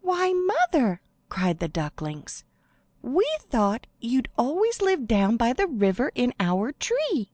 [0.00, 2.42] "Why, mother," cried the ducklings,
[3.00, 7.30] "we thought you'd always lived down by the river in our tree!"